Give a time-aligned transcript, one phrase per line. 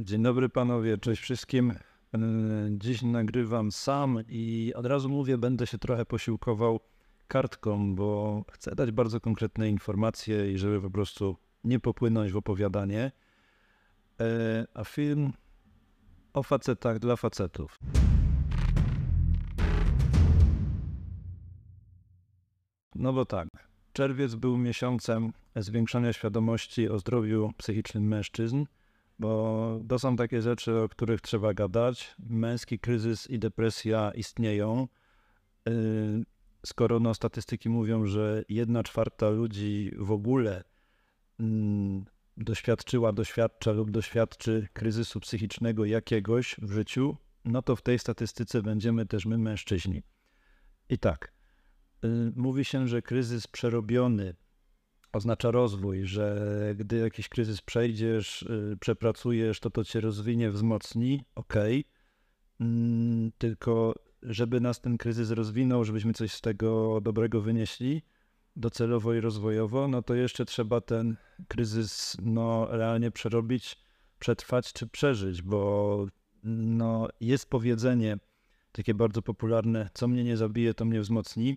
[0.00, 1.74] Dzień dobry panowie, cześć wszystkim.
[2.70, 6.80] Dziś nagrywam sam i od razu mówię, będę się trochę posiłkował
[7.28, 13.12] kartką, bo chcę dać bardzo konkretne informacje i żeby po prostu nie popłynąć w opowiadanie.
[14.20, 15.32] E, A film
[16.34, 17.78] o facetach dla facetów.
[22.94, 23.48] No bo tak,
[23.92, 28.64] czerwiec był miesiącem zwiększania świadomości o zdrowiu psychicznym mężczyzn,
[29.22, 32.14] bo to są takie rzeczy, o których trzeba gadać.
[32.18, 34.88] Męski kryzys i depresja istnieją.
[35.66, 36.24] Yy,
[36.66, 40.64] Skoro no, statystyki mówią, że jedna czwarta ludzi w ogóle
[41.40, 42.04] mm,
[42.36, 49.06] doświadczyła, doświadcza lub doświadczy kryzysu psychicznego jakiegoś w życiu, no to w tej statystyce będziemy
[49.06, 50.02] też my mężczyźni.
[50.88, 51.32] I tak,
[52.04, 54.34] y, mówi się, że kryzys przerobiony
[55.12, 56.36] oznacza rozwój, że
[56.78, 61.84] gdy jakiś kryzys przejdziesz, y, przepracujesz, to to cię rozwinie, wzmocni, okej.
[62.60, 68.02] Mm, Tylko żeby nas ten kryzys rozwinął, żebyśmy coś z tego dobrego wynieśli
[68.56, 71.16] docelowo i rozwojowo, no to jeszcze trzeba ten
[71.48, 73.78] kryzys no, realnie przerobić,
[74.18, 76.06] przetrwać czy przeżyć, bo
[76.44, 78.18] no, jest powiedzenie
[78.72, 81.56] takie bardzo popularne, co mnie nie zabije, to mnie wzmocni,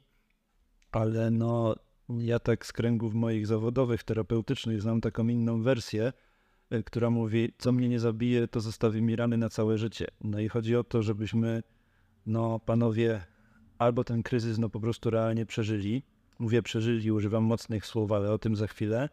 [0.92, 1.75] ale no,
[2.09, 6.14] ja tak z kręgów moich zawodowych, terapeutycznych znam taką inną wersję,
[6.73, 10.08] y, która mówi, co mnie nie zabije, to zostawi mi rany na całe życie.
[10.22, 11.64] No i chodzi o to, żebyśmy,
[12.25, 13.22] no panowie,
[13.78, 16.03] albo ten kryzys no po prostu realnie przeżyli,
[16.39, 19.09] mówię przeżyli, używam mocnych słów, ale o tym za chwilę,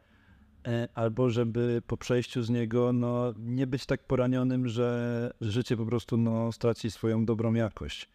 [0.67, 5.87] e, albo żeby po przejściu z niego no, nie być tak poranionym, że życie po
[5.87, 8.09] prostu no, straci swoją dobrą jakość.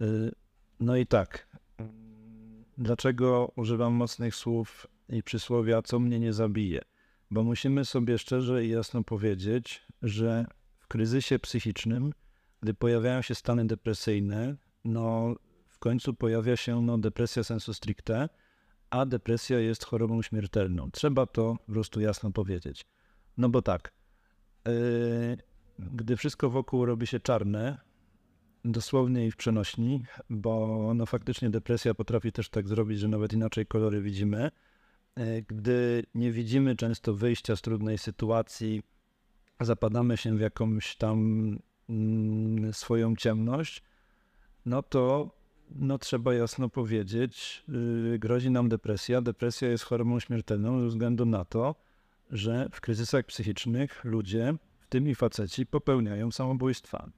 [0.00, 0.32] Y,
[0.82, 1.46] No i tak,
[2.78, 6.80] dlaczego używam mocnych słów i przysłowia, co mnie nie zabije?
[7.30, 10.46] Bo musimy sobie szczerze i jasno powiedzieć, że
[10.78, 12.12] w kryzysie psychicznym,
[12.60, 15.34] gdy pojawiają się stany depresyjne, no
[15.68, 18.28] w końcu pojawia się no, depresja sensu stricte,
[18.90, 20.90] a depresja jest chorobą śmiertelną.
[20.90, 22.86] Trzeba to po prostu jasno powiedzieć.
[23.36, 23.92] No bo tak,
[24.66, 25.36] yy,
[25.78, 27.78] gdy wszystko wokół robi się czarne,
[28.64, 33.66] dosłownie i w przenośni, bo no faktycznie depresja potrafi też tak zrobić, że nawet inaczej
[33.66, 34.50] kolory widzimy.
[35.14, 38.82] E, Gdy nie widzimy często wyjścia z trudnej sytuacji,
[39.60, 41.18] zapadamy się w jakąś tam
[41.88, 43.82] mm, swoją ciemność,
[44.66, 45.30] no to
[45.74, 49.20] no trzeba jasno powiedzieć, yy, grozi nam depresja.
[49.20, 51.74] Depresja jest chorobą śmiertelną ze względu na to,
[52.30, 57.10] że w kryzysach psychicznych ludzie, w tym i faceci, popełniają samobójstwa.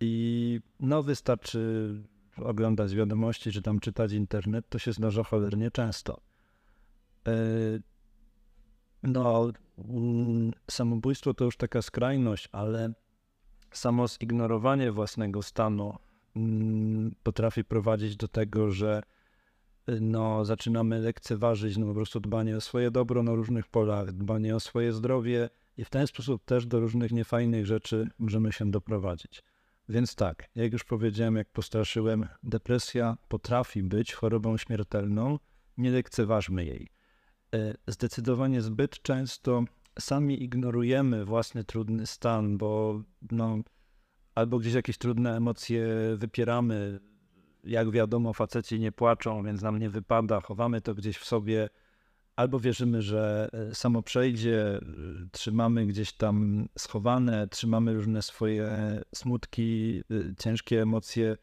[0.00, 1.94] I no wystarczy
[2.36, 6.20] oglądać wiadomości, czy tam czytać internet, to się zdarza cholernie często.
[7.28, 7.32] E,
[9.02, 12.92] No, mm, samobójstwo to już taka skrajność, ale
[13.72, 15.98] samo zignorowanie własnego stanu
[16.36, 19.02] mm, potrafi prowadzić do tego, że
[19.88, 24.56] y, no, zaczynamy lekceważyć no, po prostu dbanie o swoje dobro na różnych polach, dbanie
[24.56, 29.42] o swoje zdrowie i w ten sposób też do różnych niefajnych rzeczy możemy się doprowadzić.
[29.90, 35.38] Więc tak, jak już powiedziałem, jak postraszyłem, depresja potrafi być chorobą śmiertelną,
[35.76, 36.88] nie lekceważmy jej.
[37.54, 39.64] E, Zdecydowanie zbyt często
[39.98, 43.58] sami ignorujemy własny trudny stan, bo no,
[44.34, 45.86] albo gdzieś jakieś trudne emocje
[46.16, 47.00] wypieramy.
[47.64, 51.68] Jak wiadomo, faceci nie płaczą, więc nam nie wypada, chowamy to gdzieś w sobie,
[52.40, 54.80] albo wierzymy, że e, samo przejdzie, e,
[55.32, 58.70] trzymamy gdzieś tam schowane, trzymamy różne swoje
[59.14, 61.36] smutki, e, ciężkie emocje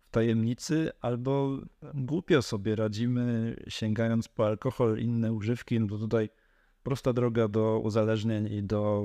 [0.00, 1.58] w tajemnicy, albo
[1.94, 5.80] głupio sobie radzimy, sięgając po alkohol, inne używki.
[5.80, 6.28] No tutaj
[6.82, 9.04] prosta droga do uzależnień i do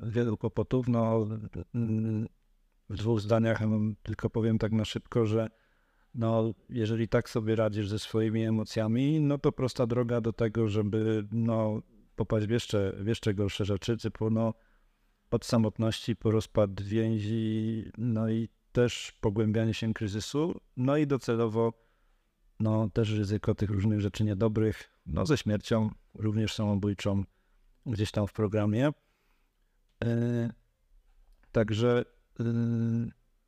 [0.00, 0.88] wielu kłopotów.
[0.88, 1.26] No,
[1.74, 2.28] mm,
[2.90, 3.60] w dwóch zdaniach
[4.02, 5.48] tylko powiem tak na szybko, że
[6.14, 11.26] no, jeżeli tak sobie radzisz ze swoimi emocjami, no to prosta droga do tego, żeby
[11.32, 11.82] no,
[12.16, 14.54] popaść w jeszcze, w jeszcze gorsze rzeczy, typu no,
[15.30, 21.72] od samotności po rozpad więzi, no i też pogłębianie się kryzysu, no i docelowo
[22.60, 27.24] no, też ryzyko tych różnych rzeczy niedobrych, no ze śmiercią, również samobójczą,
[27.86, 28.92] gdzieś tam w programie.
[30.04, 30.50] Yy,
[31.52, 32.04] Także
[32.38, 32.44] yy,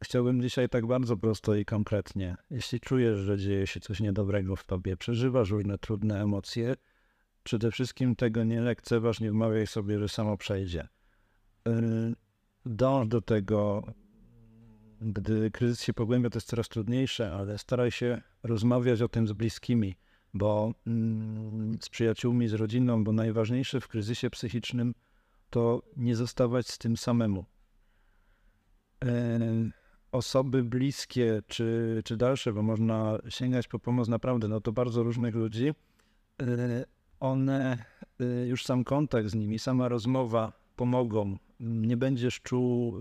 [0.04, 2.36] chciałbym dzisiaj tak bardzo prosto i konkretnie.
[2.50, 6.76] Jeśli czujesz, że dzieje się coś niedobrego w tobie, przeżywasz różne trudne emocje,
[7.42, 10.88] przede wszystkim tego nie lekceważ, nie wmawiaj sobie, że samo przejdzie.
[11.66, 11.72] Yy,
[12.66, 13.82] Dąż do tego,
[15.00, 19.32] gdy kryzys się pogłębia, to jest coraz trudniejsze, ale staraj się rozmawiać o tym z
[19.32, 19.96] bliskimi,
[20.34, 24.94] bo mm, z przyjaciółmi, z rodziną, bo najważniejsze w kryzysie psychicznym
[25.50, 27.44] to nie zostawać z tym samemu.
[30.12, 35.34] Osoby bliskie czy, czy dalsze, bo można sięgać po pomoc naprawdę, no to bardzo różnych
[35.34, 35.72] ludzi,
[36.42, 36.84] e,
[37.20, 37.84] one,
[38.20, 41.36] e, już sam kontakt z nimi, sama rozmowa pomogą.
[41.60, 42.94] Nie będziesz czuł,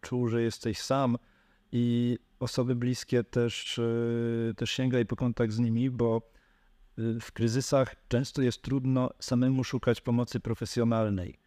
[0.00, 1.18] czuł że jesteś sam
[1.72, 3.80] i osoby bliskie też,
[4.56, 6.22] też sięgaj po kontakt z nimi, bo
[6.96, 11.38] w kryzysach często jest trudno samemu szukać pomocy profesjonalnej.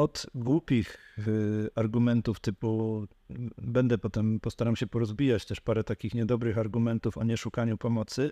[0.00, 1.16] Od głupich
[1.74, 3.04] argumentów typu
[3.58, 8.30] będę potem, postaram się porozbijać też parę takich niedobrych argumentów o nieszukaniu pomocy,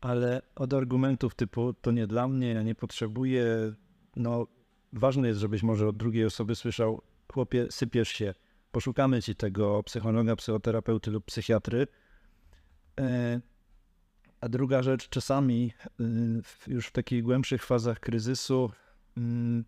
[0.00, 3.46] ale od argumentów typu to nie dla mnie, ja nie potrzebuję,
[4.16, 4.46] no
[4.92, 8.34] ważne jest, żebyś może od drugiej osoby słyszał, chłopie, sypiesz się,
[8.72, 11.86] poszukamy ci tego psychologa, psychoterapeuty lub psychiatry.
[13.00, 13.40] E,
[14.40, 18.70] a druga rzecz, czasami y, już w takich głębszych fazach kryzysu
[19.16, 19.64] mm,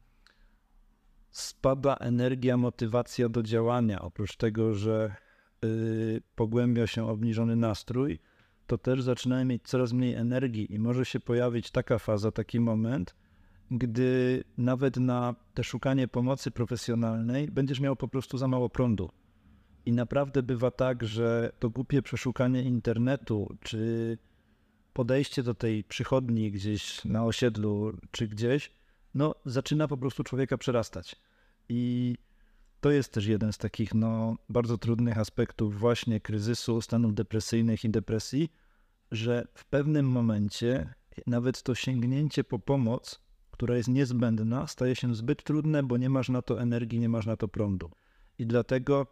[1.31, 4.03] spada energia, motywacja do działania.
[4.03, 5.15] Oprócz tego, że
[5.65, 8.19] y, pogłębia się obniżony nastrój,
[8.67, 13.15] to też zaczynamy mieć coraz mniej energii i może się pojawić taka faza, taki moment,
[13.71, 19.11] gdy nawet na te szukanie pomocy profesjonalnej będziesz miał po prostu za mało prądu.
[19.87, 24.19] I naprawdę bywa tak, że to głupie przeszukanie internetu, czy
[24.93, 28.73] podejście do tej przychodni gdzieś na osiedlu, czy gdzieś,
[29.19, 31.17] no zaczyna po prostu człowieka przerastać.
[31.69, 32.15] I
[32.81, 37.91] to jest też jeden z takich no, bardzo trudnych aspektów właśnie kryzysu, stanów depresyjnych i
[37.91, 38.53] depresji,
[39.13, 40.95] że w pewnym momencie
[41.27, 43.21] nawet to sięgnięcie po pomoc,
[43.51, 47.27] która jest niezbędna, staje się zbyt trudne, bo nie masz na to energii, nie masz
[47.27, 47.91] na to prądu.
[48.39, 49.07] I dlatego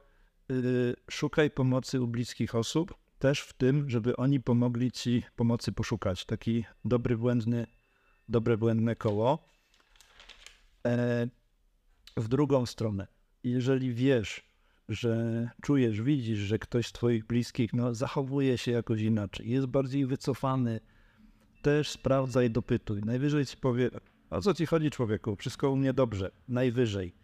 [0.49, 6.25] yy, szukaj pomocy u bliskich osób, też w tym, żeby oni pomogli ci pomocy poszukać.
[6.25, 7.67] Taki dobry, błędny,
[8.29, 9.56] dobre, błędne koło.
[10.87, 11.29] E,
[12.17, 13.07] w drugą stronę,
[13.45, 14.47] jeżeli wiesz,
[14.89, 20.07] że czujesz, widzisz, że ktoś z twoich bliskich no, zachowuje się jakoś inaczej, jest bardziej
[20.07, 20.81] wycofany,
[21.63, 23.01] też sprawdzaj, dopytuj.
[23.03, 23.91] Najwyżej ci powie,
[24.31, 27.15] o co ci chodzi człowieku, wszystko u mnie dobrze, najwyżej.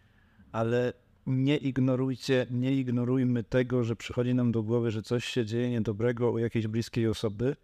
[0.51, 0.93] Ale
[1.27, 6.31] nie ignorujcie, nie ignorujmy tego, że przychodzi nam do głowy, że coś się dzieje niedobrego
[6.31, 7.55] u jakiejś bliskiej osoby,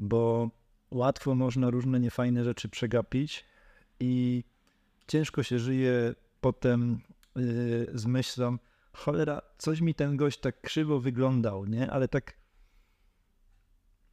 [0.00, 0.50] bo
[0.90, 3.44] łatwo można różne niefajne rzeczy przegapić
[4.00, 4.44] i
[5.08, 7.00] ciężko się żyje potem
[7.36, 8.58] yy, z myślą,
[8.92, 11.90] cholera, coś mi ten gość tak krzywo wyglądał, nie?
[11.90, 12.38] Ale tak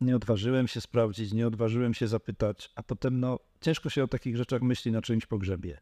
[0.02, 4.38] nie odważyłem się sprawdzić, nie odważyłem się zapytać, a potem no ciężko się o takich
[4.38, 5.80] rzeczach myśli na czymś pogrzebie.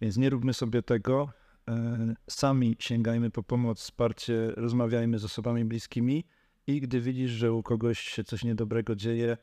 [0.00, 1.28] Więc nie róbmy sobie tego,
[1.68, 6.24] E, sami sięgajmy po pomoc, wsparcie, rozmawiajmy z osobami bliskimi
[6.66, 9.36] i gdy widzisz, że u kogoś się coś niedobrego dzieje,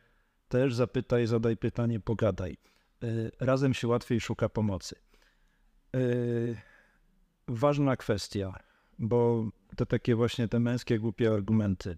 [0.48, 2.58] też zapytaj, zadaj pytanie, pogadaj.
[3.04, 3.08] E,
[3.40, 4.96] razem się łatwiej szuka pomocy.
[5.96, 6.00] E,
[7.48, 8.60] ważna kwestia,
[9.00, 11.98] bo to takie właśnie te męskie głupie argumenty.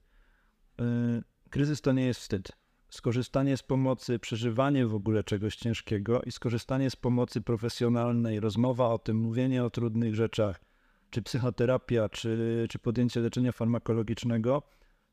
[1.50, 2.52] Kryzys to nie jest wstyd
[2.94, 9.00] skorzystanie z pomocy, przeżywanie w ogóle czegoś ciężkiego i skorzystanie z pomocy profesjonalnej, rozmowa o
[9.00, 10.62] tym, mówienie o trudnych rzeczach,
[11.10, 14.64] czy psychoterapia, czy, czy podjęcie leczenia farmakologicznego,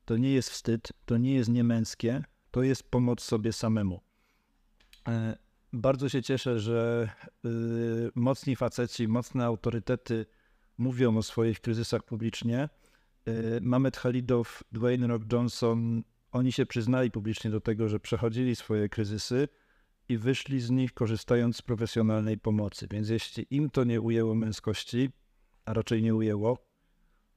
[0.05, 4.01] to nie jest wstyd, to nie jest niemęskie, to jest pomoc sobie samemu.
[5.09, 5.39] E,
[5.73, 7.09] bardzo się cieszę, że
[7.45, 7.49] y,
[8.15, 10.27] mocni faceci, mocne autorytety
[10.79, 12.69] mówią o swoich kryzysach publicznie.
[13.29, 18.89] Y, Mamet Khalidow, Dwayne Rock Johnson, oni się przyznali publicznie do tego, że przechodzili swoje
[18.89, 19.49] kryzysy
[20.09, 22.87] i wyszli z nich korzystając z profesjonalnej pomocy.
[22.91, 25.11] Więc jeśli im to nie ujęło męskości,
[25.65, 26.59] a raczej nie ujęło,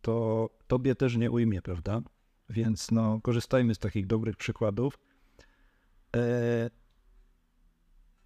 [0.02, 2.02] to tobie też nie ujmie, prawda?
[2.50, 5.00] Więc no, korzystajmy z takich dobrych przykładów.
[6.16, 6.83] E...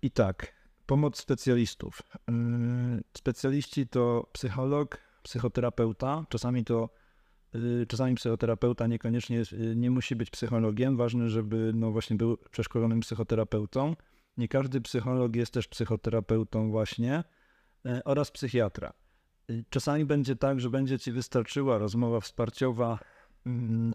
[0.07, 0.53] I tak,
[0.85, 2.01] pomoc specjalistów.
[2.29, 2.33] E...
[3.17, 6.89] Specjaliści to psycholog, psychoterapeuta, czasami to
[7.55, 10.97] Y, czasami psychoterapeuta niekoniecznie y, nie musi być psychologiem.
[10.97, 13.95] Ważne, żeby no właśnie był przeszkolonym psychoterapeutą.
[14.37, 17.23] Nie każdy psycholog jest też psychoterapeutą właśnie
[18.05, 18.93] oraz psychiatra.
[19.69, 22.99] Czasami będzie tak, że będzie ci wystarczyła rozmowa wsparciowa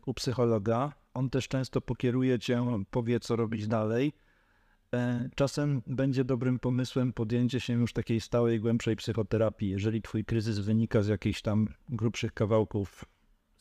[0.07, 0.93] u psychologa.
[1.15, 4.13] On też często pokieruje cię, powie co robić dalej.
[5.35, 11.03] Czasem będzie dobrym pomysłem podjęcie się już takiej stałej, głębszej psychoterapii, jeżeli twój kryzys wynika
[11.03, 13.05] z jakichś tam grubszych kawałków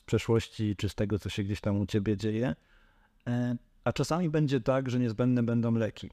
[0.05, 2.55] przeszłości, czy z tego, co się gdzieś tam u ciebie dzieje.
[3.27, 6.09] E, a czasami będzie tak, że niezbędne będą leki.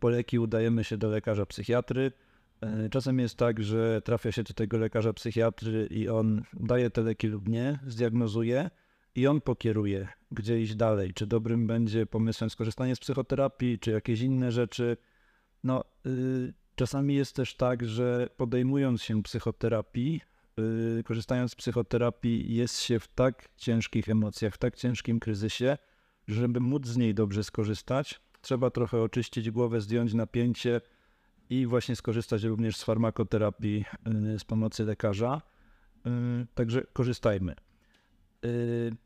[0.00, 2.12] Po leki udajemy się do lekarza psychiatry.
[2.60, 7.02] E, czasem jest tak, że trafia się do tego lekarza psychiatry i on daje te
[7.02, 8.70] leki lub nie, zdiagnozuje
[9.14, 11.14] i on pokieruje, gdzie iść dalej.
[11.14, 14.96] Czy dobrym będzie pomysłem skorzystanie z psychoterapii, czy jakieś inne rzeczy.
[15.64, 20.20] No, yy, Czasami jest też tak, że podejmując się psychoterapii,
[20.56, 25.78] yy, korzystając z psychoterapii, jest się w tak ciężkich emocjach, w tak ciężkim kryzysie,
[26.28, 30.80] żeby móc z niej dobrze skorzystać, trzeba trochę oczyścić głowę, zdjąć napięcie
[31.50, 35.42] i właśnie skorzystać również z farmakoterapii yy, z pomocy lekarza.
[36.54, 37.54] Także korzystajmy.
[38.42, 38.96] Yy,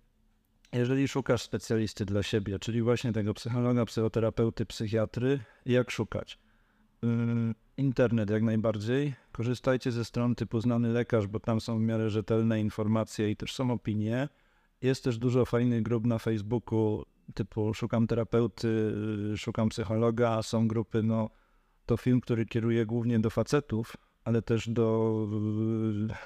[0.72, 6.38] jeżeli szukasz specjalisty dla siebie, czyli właśnie tego psychologa, psychoterapeuty, psychiatry, jak szukać?
[7.02, 7.08] Yy,
[7.76, 9.14] internet jak najbardziej.
[9.32, 13.54] Korzystajcie ze stron typu Znany Lekarz, bo tam są w miarę rzetelne informacje i też
[13.54, 14.28] są opinie.
[14.82, 18.92] Jest też dużo fajnych grup na Facebooku typu szukam terapeuty,
[19.30, 20.42] yy, szukam psychologa.
[20.42, 21.30] Są grupy, no
[21.86, 23.96] to film, który kieruje głównie do facetów,
[24.26, 25.28] ale też do,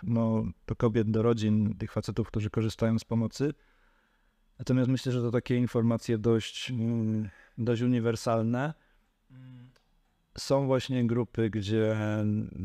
[0.02, 3.54] no, do kobiet, do rodzin, tych facetów, którzy korzystają z pomocy.
[4.58, 6.72] Natomiast myślę, że to takie informacje dość,
[7.58, 8.74] dość uniwersalne
[10.38, 11.96] są właśnie grupy, gdzie,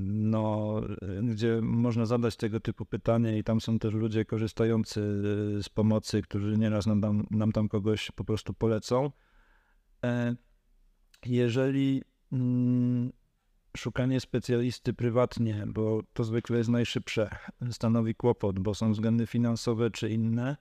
[0.03, 0.81] no,
[1.23, 5.01] gdzie można zadać tego typu pytanie i tam są też ludzie korzystający
[5.63, 9.11] z pomocy, którzy nieraz nam tam, nam tam kogoś po prostu polecą.
[10.03, 10.35] E,
[11.25, 13.11] jeżeli mm,
[13.75, 17.29] szukanie specjalisty prywatnie, bo to zwykle jest najszybsze,
[17.71, 20.57] stanowi kłopot, bo są względy finansowe czy inne,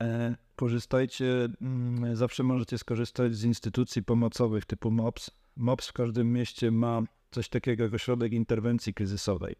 [0.00, 6.70] e, korzystajcie, mm, zawsze możecie skorzystać z instytucji pomocowych typu MOPS, MOPS w każdym mieście
[6.70, 9.56] ma coś takiego jak ośrodek interwencji kryzysowej.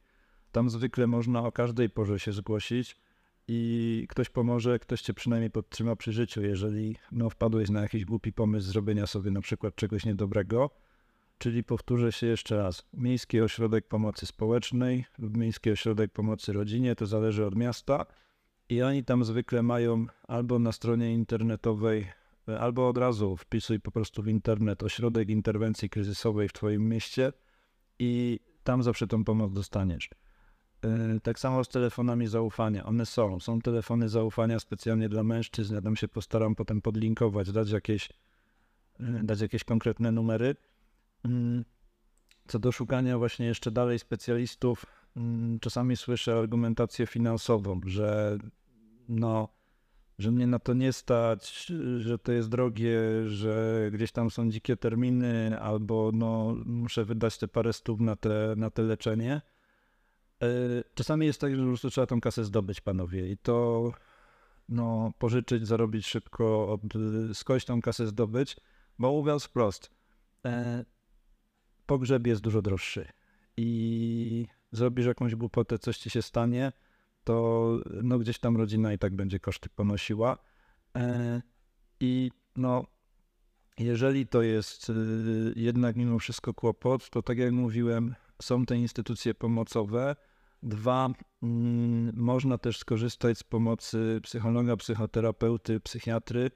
[0.52, 2.96] Tam zwykle można o każdej porze się zgłosić
[3.48, 8.32] i ktoś pomoże, ktoś cię przynajmniej podtrzyma przy życiu, jeżeli no, wpadłeś na jakiś głupi
[8.32, 10.70] pomysł zrobienia sobie na przykład czegoś niedobrego.
[11.42, 12.84] Czyli powtórzę się jeszcze raz.
[12.92, 18.06] Miejski Ośrodek Pomocy Społecznej lub Miejski Ośrodek Pomocy Rodzinie, to zależy od miasta.
[18.68, 22.06] I oni tam zwykle mają albo na stronie internetowej
[22.60, 27.32] albo od razu wpisuj po prostu w internet ośrodek interwencji kryzysowej w Twoim mieście
[27.98, 30.10] i tam zawsze tą pomoc dostaniesz.
[30.84, 32.84] E, tak samo z telefonami zaufania.
[32.84, 33.40] One są.
[33.40, 35.74] Są telefony zaufania specjalnie dla mężczyzn.
[35.74, 38.08] Ja tam się postaram potem podlinkować, dać jakieś,
[39.00, 40.56] e, dać jakieś konkretne numery.
[41.24, 41.64] Mm,
[42.48, 44.86] co do szukania właśnie jeszcze dalej specjalistów,
[45.16, 48.38] mm, czasami słyszę argumentację finansową, że
[49.08, 49.48] no
[50.18, 51.66] że mnie na to nie stać,
[51.98, 57.48] że to jest drogie, że gdzieś tam są dzikie terminy, albo no, muszę wydać te
[57.48, 59.42] parę stóp na te, na te leczenie.
[60.42, 60.48] E,
[60.94, 63.92] czasami jest tak, że po prostu trzeba tą kasę zdobyć, panowie, i to
[64.68, 66.78] no, pożyczyć, zarobić szybko,
[67.32, 68.56] skądś tą kasę zdobyć,
[68.98, 69.90] bo mówiąc wprost,
[70.46, 70.84] e,
[71.86, 73.08] pogrzeb jest dużo droższy
[73.56, 76.72] i zrobisz jakąś głupotę, coś ci się stanie,
[77.24, 80.38] to no gdzieś tam rodzina i tak będzie koszty ponosiła.
[80.96, 81.42] E,
[82.00, 82.86] I no,
[83.78, 89.34] jeżeli to jest y, jednak mimo wszystko kłopot, to tak jak mówiłem, są te instytucje
[89.34, 90.16] pomocowe.
[90.62, 91.10] Dwa,
[91.42, 96.50] mm, można też skorzystać z pomocy psychologa, psychoterapeuty, psychiatry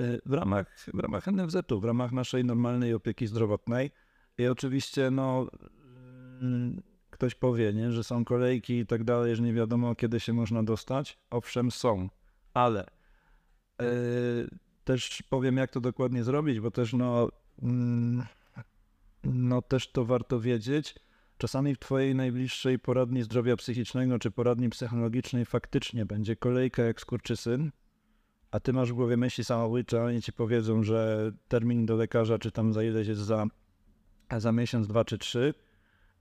[0.00, 3.90] y, w ramach, w ramach NFZ-u, w ramach naszej normalnej opieki zdrowotnej.
[4.38, 5.46] I oczywiście, no,
[6.40, 10.32] mm, ktoś powie, nie, że są kolejki i tak dalej, że nie wiadomo kiedy się
[10.32, 11.18] można dostać.
[11.30, 12.08] Owszem, są,
[12.54, 12.86] ale
[13.80, 14.48] yy,
[14.84, 17.28] też powiem, jak to dokładnie zrobić, bo też no,
[17.62, 17.68] yy,
[19.24, 20.94] no też to warto wiedzieć.
[21.38, 27.70] Czasami w Twojej najbliższej poradni zdrowia psychicznego czy poradni psychologicznej faktycznie będzie kolejka jak skurczysyn,
[28.50, 32.50] a Ty masz w głowie myśli samobójcze, oni Ci powiedzą, że termin do lekarza czy
[32.50, 33.46] tam za ile jest za,
[34.40, 35.54] za miesiąc, dwa czy trzy,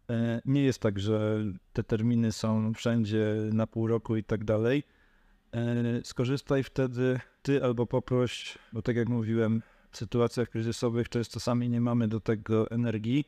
[0.09, 1.43] E, nie jest tak, że
[1.73, 4.83] te terminy są wszędzie na pół roku i tak dalej.
[5.53, 11.69] E, skorzystaj wtedy ty albo poproś, bo tak jak mówiłem, w sytuacjach kryzysowych często sami
[11.69, 13.25] nie mamy do tego energii,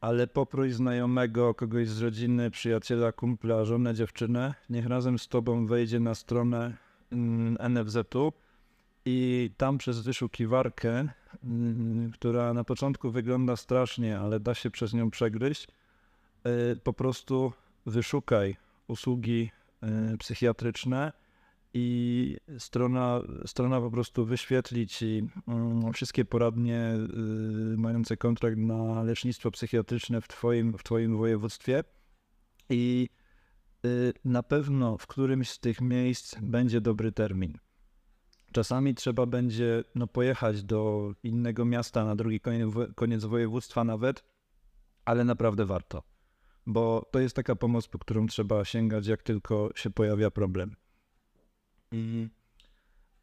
[0.00, 6.00] ale poproś znajomego, kogoś z rodziny, przyjaciela, kumpla, żonę, dziewczynę, niech razem z tobą wejdzie
[6.00, 6.76] na stronę
[7.12, 8.32] mm, NFZ-u
[9.08, 11.08] i tam przez wyszukiwarkę,
[11.44, 15.68] mm, która na początku wygląda strasznie, ale da się przez nią przegryźć,
[16.46, 17.52] Y, po prostu
[17.86, 18.56] wyszukaj
[18.88, 19.50] usługi
[20.14, 21.12] y, psychiatryczne
[21.74, 26.92] i strona, strona po prostu wyświetli ci mm, wszystkie poradnie
[27.74, 31.84] y, mające kontrakt na lecznictwo psychiatryczne w twoim, w twoim województwie
[32.70, 33.08] i
[34.24, 37.58] na pewno w którymś z tych miejsc będzie dobry termin.
[38.52, 42.40] Czasami trzeba będzie no, pojechać do innego miasta, na drugi
[42.94, 44.24] koniec, województwa nawet,
[45.04, 46.02] ale naprawdę warto
[46.68, 50.76] bo to jest taka pomoc, po którą trzeba sięgać, jak tylko się pojawia problem.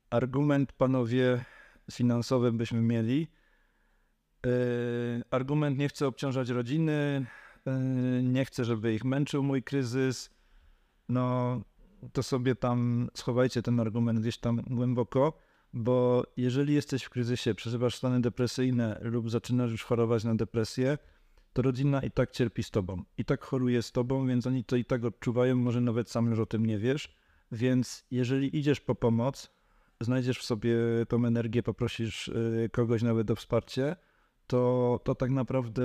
[0.10, 1.46] Argument, panowie,
[1.91, 3.27] finansowy byśmy mieli.
[5.32, 7.25] argument nie chcę obciążać rodziny,
[8.24, 10.29] nie chcę, żeby ich męczył mój kryzys.
[11.10, 11.62] No,
[12.13, 15.33] to sobie tam schowajcie ten argument gdzieś tam głęboko,
[15.74, 20.97] bo jeżeli jesteś w kryzysie, przeżywasz stany depresyjne lub zaczynasz już chorować na depresję,
[21.53, 23.03] to rodzina i tak cierpi z tobą.
[23.17, 26.39] I tak choruje z tobą, więc oni to i tak odczuwają, może nawet sam już
[26.39, 27.15] o tym nie wiesz.
[27.51, 29.51] Więc jeżeli idziesz po pomoc,
[30.01, 30.75] znajdziesz w sobie
[31.07, 33.95] tą energię, poprosisz y, kogoś nawet o wsparcie,
[34.47, 35.83] to, to tak naprawdę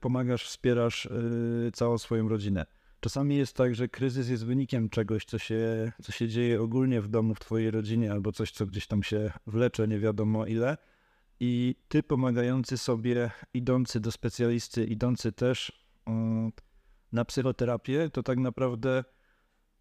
[0.00, 2.66] pomagasz, wspierasz y, całą swoją rodzinę.
[3.06, 7.08] Czasami jest tak, że kryzys jest wynikiem czegoś, co się, co się dzieje ogólnie w
[7.08, 10.76] domu, w twojej rodzinie, albo coś, co gdzieś tam się wlecze, nie wiadomo ile.
[11.40, 15.86] I ty pomagający sobie, idący do specjalisty, idący też
[17.12, 19.04] na psychoterapię, to tak naprawdę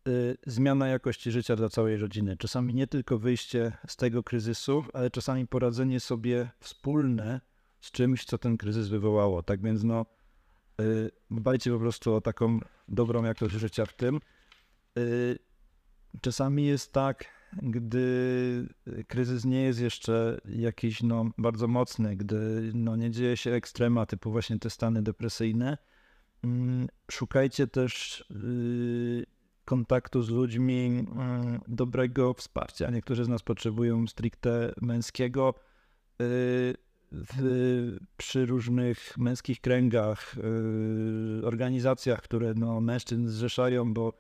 [0.08, 2.38] y, zmiana jakości życia dla całej rodziny.
[2.38, 7.42] Czasami nie tylko wyjście z tego kryzysu, ale czasami poradzenie sobie wspólne
[7.82, 9.44] z czymś, co ten kryzys wywołało.
[9.44, 10.06] Tak więc no,
[11.32, 14.20] dbajcie po prostu o taką dobrą jakość życia w tym.
[14.98, 15.40] Y,
[16.22, 18.68] czasami jest tak, gdy
[19.08, 24.32] kryzys nie jest jeszcze jakiś no, bardzo mocny, gdy no, nie dzieje się ekstrema, typu
[24.32, 25.78] właśnie te stany depresyjne,
[26.44, 29.26] mm, szukajcie też y,
[29.66, 32.90] kontaktu z ludźmi, y, dobrego wsparcia.
[32.90, 35.54] Niektórzy z nas potrzebują stricte męskiego.
[37.12, 40.36] W, przy różnych męskich kręgach,
[41.44, 44.14] organizacjach, które no, mężczyzn zrzeszają, bo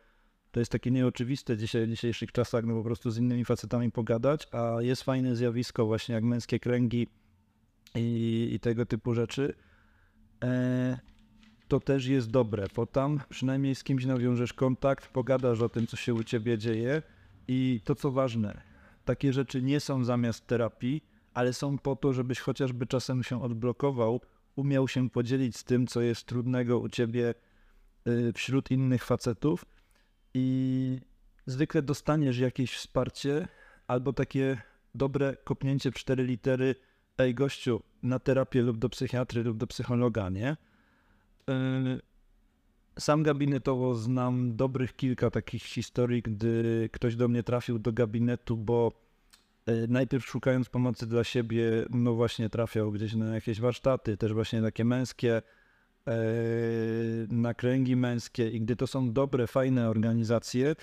[0.51, 4.47] to jest takie nieoczywiste dzisiaj, w dzisiejszych czasach, no po prostu z innymi facetami pogadać,
[4.51, 7.07] a jest fajne zjawisko właśnie jak męskie kręgi
[7.95, 9.53] i, i tego typu rzeczy.
[10.43, 10.99] E,
[11.67, 15.97] to też jest dobre, bo tam przynajmniej z kimś nawiążesz kontakt, pogadasz o tym, co
[15.97, 17.01] się u ciebie dzieje
[17.47, 18.61] i to, co ważne,
[19.05, 21.03] takie rzeczy nie są zamiast terapii,
[21.35, 24.21] ale są po to, żebyś chociażby czasem się odblokował,
[24.55, 27.33] umiał się podzielić z tym, co jest trudnego u ciebie
[28.07, 29.65] y, wśród innych facetów
[30.33, 30.99] i
[31.45, 33.47] zwykle dostaniesz jakieś wsparcie
[33.87, 34.61] albo takie
[34.95, 36.75] dobre kopnięcie w cztery litery
[37.17, 40.57] ej gościu, na terapię lub do psychiatry lub do psychologa, nie?
[41.47, 42.01] Yy,
[42.99, 49.04] sam gabinetowo znam dobrych kilka takich historii, gdy ktoś do mnie trafił do gabinetu, bo
[49.87, 54.85] najpierw szukając pomocy dla siebie, no właśnie trafiał gdzieś na jakieś warsztaty, też właśnie takie
[54.85, 55.41] męskie,
[56.07, 56.17] E,
[57.29, 60.75] na kręgi męskie i gdy to są dobre, fajne organizacje,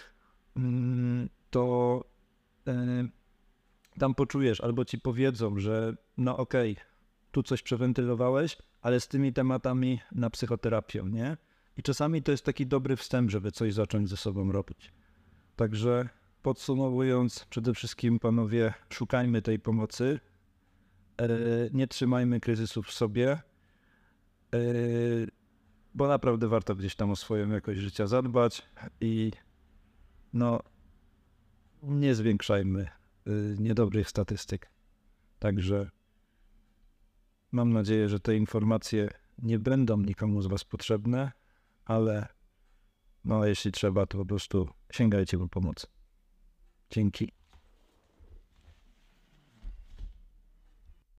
[0.57, 2.05] mm, to
[2.67, 3.09] e,
[3.99, 6.85] tam poczujesz albo ci powiedzą, że no okej, okay,
[7.31, 11.37] tu coś przewentylowałeś, ale z tymi tematami na psychoterapię, nie?
[11.77, 14.93] I czasami to jest taki dobry wstęp, żeby coś zacząć ze sobą robić.
[15.57, 16.09] Także
[16.43, 20.21] podsumowując, przede wszystkim panowie, szukajmy tej pomocy,
[21.19, 21.29] e,
[21.73, 23.39] nie trzymajmy kryzysów w sobie,
[24.53, 25.27] Yy,
[25.95, 28.63] bo naprawdę warto gdzieś tam o swoją jakość życia zadbać
[29.01, 29.33] i
[30.33, 30.61] no
[31.83, 32.89] nie zwiększajmy
[33.27, 34.71] yy, niedobrych statystyk.
[35.39, 35.91] Także
[37.53, 41.33] mam nadzieję, że te informacje nie będą nikomu z Was potrzebne,
[41.85, 42.29] ale
[43.25, 45.87] no jeśli trzeba, to po prostu sięgajcie po pomoc.
[46.93, 47.33] Dzięki.